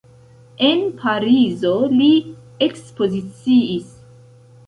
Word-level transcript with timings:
En 0.67 0.79
Parizo 1.01 1.73
li 1.99 2.09
ekspoziciis. 2.69 3.95